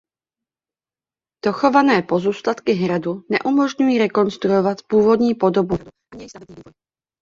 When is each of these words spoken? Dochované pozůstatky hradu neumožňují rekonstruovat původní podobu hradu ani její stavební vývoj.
Dochované 1.45 2.01
pozůstatky 2.01 2.71
hradu 2.73 3.23
neumožňují 3.31 3.97
rekonstruovat 3.97 4.77
původní 4.87 5.35
podobu 5.35 5.75
hradu 5.75 5.89
ani 6.13 6.23
její 6.23 6.29
stavební 6.29 6.55
vývoj. 6.55 6.73